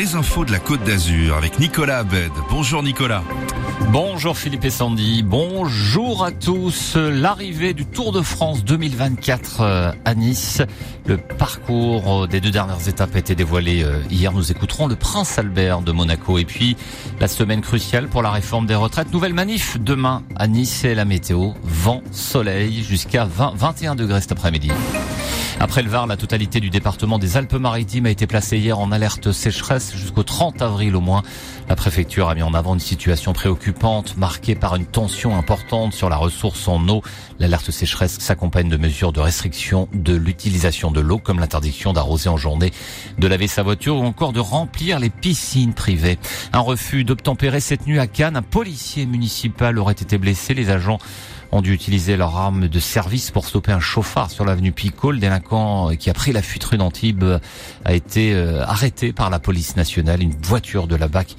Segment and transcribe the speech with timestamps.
[0.00, 2.32] les infos de la Côte d'Azur avec Nicolas Abed.
[2.48, 3.22] Bonjour Nicolas.
[3.92, 6.96] Bonjour Philippe et Sandy, bonjour à tous.
[6.96, 10.62] L'arrivée du Tour de France 2024 euh, à Nice.
[11.04, 14.32] Le parcours euh, des deux dernières étapes a été dévoilé euh, hier.
[14.32, 16.38] Nous écouterons le Prince Albert de Monaco.
[16.38, 16.78] Et puis
[17.20, 19.12] la semaine cruciale pour la réforme des retraites.
[19.12, 21.50] Nouvelle manif demain à Nice et la météo.
[21.62, 24.70] Vent, soleil jusqu'à 20, 21 degrés cet après-midi.
[25.62, 29.30] Après le Var, la totalité du département des Alpes-Maritimes a été placée hier en alerte
[29.30, 31.22] sécheresse jusqu'au 30 avril au moins.
[31.68, 36.08] La préfecture a mis en avant une situation préoccupante marquée par une tension importante sur
[36.08, 37.02] la ressource en eau.
[37.38, 42.38] L'alerte sécheresse s'accompagne de mesures de restriction de l'utilisation de l'eau comme l'interdiction d'arroser en
[42.38, 42.72] journée,
[43.18, 46.18] de laver sa voiture ou encore de remplir les piscines privées.
[46.54, 48.36] Un refus d'obtempérer cette nuit à Cannes.
[48.36, 50.54] Un policier municipal aurait été blessé.
[50.54, 50.98] Les agents
[51.52, 55.10] ont dû utiliser leur arme de service pour stopper un chauffard sur l'avenue Picot.
[55.12, 57.38] Le délinquant qui a pris la fuite rue d'Antibes
[57.84, 60.22] a été euh, arrêté par la police nationale.
[60.22, 61.36] Une voiture de la BAC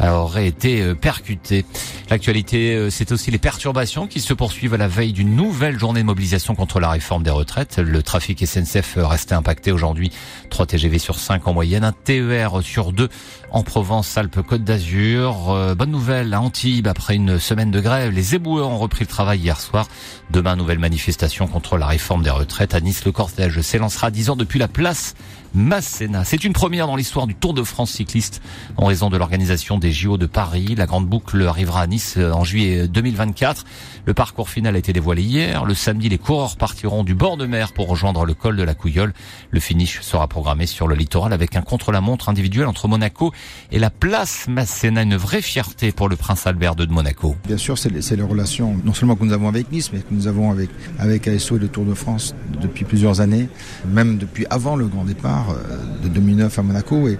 [0.00, 1.64] aurait été euh, percuté.
[2.10, 6.00] L'actualité, euh, c'est aussi les perturbations qui se poursuivent à la veille d'une nouvelle journée
[6.00, 7.78] de mobilisation contre la réforme des retraites.
[7.78, 10.10] Le trafic SNCF restait impacté aujourd'hui.
[10.50, 13.08] 3 TGV sur 5 en moyenne, un TER sur 2
[13.50, 15.50] en Provence, Alpes, Côte d'Azur.
[15.50, 19.08] Euh, bonne nouvelle à Antibes, après une semaine de grève, les éboueurs ont repris le
[19.08, 19.86] travail hier soir.
[20.30, 22.74] Demain, nouvelle manifestation contre la réforme des retraites.
[22.74, 25.14] À Nice, le cortège s'élancera 10 ans depuis la place
[25.54, 26.24] Masséna.
[26.24, 28.42] C'est une première dans l'histoire du Tour de France cycliste
[28.76, 30.74] en raison de l'organisation des JO de Paris.
[30.76, 33.64] La grande boucle arrivera à Nice euh, en juillet 2024.
[34.04, 35.64] Le parcours final a été dévoilé hier.
[35.64, 38.74] Le samedi, les coureurs partiront du bord de mer pour rejoindre le col de la
[38.74, 39.14] Couillole.
[39.50, 43.32] Le finish sera programmé sur le littoral avec un contre-la-montre individuel entre Monaco
[43.70, 45.02] et la place Masséna.
[45.02, 47.36] Une vraie fierté pour le prince Albert de Monaco.
[47.46, 50.26] Bien sûr, c'est les, relations non seulement que nous avons avec Nice, mais que nous
[50.26, 53.48] avons avec, avec ASO et le Tour de France depuis plusieurs années,
[53.86, 55.93] même depuis avant le grand départ は。
[56.04, 57.08] De 2009 à Monaco.
[57.08, 57.18] Et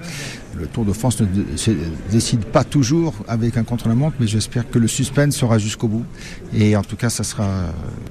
[0.56, 1.72] le Tour de France ne se
[2.10, 6.04] décide pas toujours avec un contre-la-montre, mais j'espère que le suspense sera jusqu'au bout.
[6.54, 7.48] Et en tout cas, ça sera,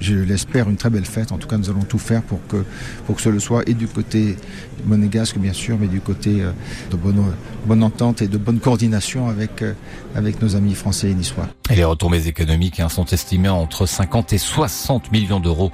[0.00, 1.32] je l'espère, une très belle fête.
[1.32, 2.64] En tout cas, nous allons tout faire pour que,
[3.06, 4.36] pour que ce le soit, et du côté
[4.84, 6.50] monégasque, bien sûr, mais du côté euh,
[6.90, 7.22] de bonne,
[7.66, 9.72] bonne entente et de bonne coordination avec, euh,
[10.14, 11.48] avec nos amis français et niçois.
[11.70, 15.70] Et les retombées économiques hein, sont estimées entre 50 et 60 millions d'euros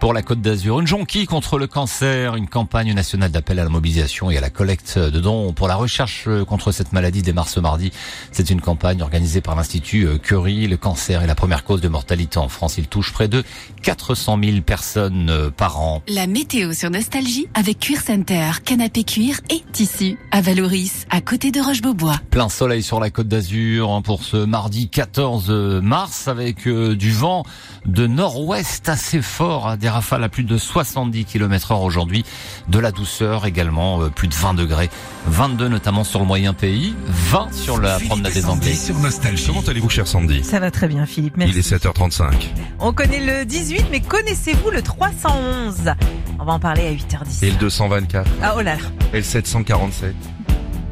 [0.00, 0.80] pour la Côte d'Azur.
[0.80, 4.43] Une jonquille contre le cancer, une campagne nationale d'appel à la mobilisation et à la
[4.50, 7.92] collecte de dons pour la recherche euh, contre cette maladie démarre ce mardi.
[8.32, 10.66] C'est une campagne organisée par l'Institut euh, Curie.
[10.66, 12.78] Le cancer est la première cause de mortalité en France.
[12.78, 13.44] Il touche près de
[13.82, 16.02] 400 000 personnes euh, par an.
[16.08, 21.50] La météo sur Nostalgie avec Cuir Center, canapé cuir et tissu à Valoris, à côté
[21.50, 22.20] de Roche-Beaubois.
[22.30, 25.50] Plein soleil sur la côte d'Azur hein, pour ce mardi 14
[25.82, 27.44] mars avec du vent
[27.86, 32.24] de nord-ouest assez fort, hein, des rafales à plus de 70 km heure aujourd'hui,
[32.68, 34.90] de la douceur également, plus de 20 degrés,
[35.26, 38.74] 22 notamment sur le moyen pays, 20 sur la promenade des Anglais.
[38.74, 39.46] Sur Nostalgie.
[39.46, 40.44] Comment allez-vous, cher Sandy?
[40.44, 41.36] Ça va très bien, Philippe.
[41.36, 41.54] Merci.
[41.54, 42.32] Il est 7h35.
[42.80, 45.92] On connaît le 18, mais connaissez-vous le 311
[46.38, 47.44] On va en parler à 8h10.
[47.44, 48.30] Et le 224.
[48.42, 48.76] Ah, oh là.
[49.12, 50.14] Et le 747.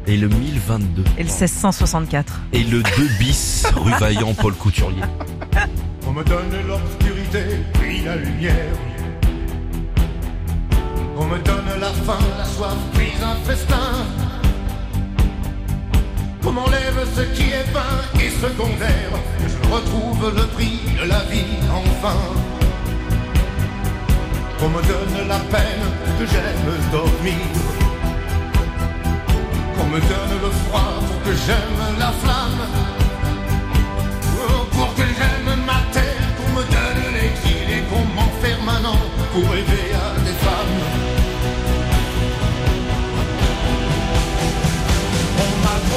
[0.07, 1.03] Et le 1022.
[1.17, 2.41] Et le 1664.
[2.53, 2.89] Et le 2
[3.19, 5.01] bis, rue Vaillant, Paul Couturier.
[6.05, 7.43] On me donne l'obscurité,
[7.73, 8.73] puis la lumière.
[11.17, 13.91] On me donne la faim, la soif, puis un festin.
[16.45, 19.13] On m'enlève ce qui est vain et secondaire.
[19.39, 22.19] Je retrouve le prix de la vie enfin.
[24.61, 25.85] On me donne la peine
[26.19, 27.45] que j'aime dormir.
[29.75, 32.52] Qu'on me donne le froid pour que j'aime la flamme.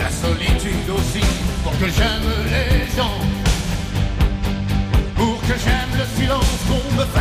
[0.00, 1.20] La solitude aussi
[1.62, 3.18] pour que j'aime les gens.
[5.14, 7.19] Pour que j'aime le silence, qu'on me fasse